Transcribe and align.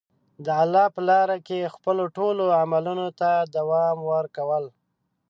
د 0.45 0.47
الله 0.61 0.85
په 0.95 1.01
لاره 1.09 1.37
کې 1.47 1.73
خپلو 1.75 2.03
ټولو 2.17 2.43
عملونو 2.61 3.07
ته 3.19 3.29
دوام 3.55 3.97
ورکول. 4.11 4.65